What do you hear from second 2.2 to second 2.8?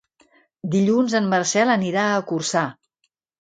Corçà.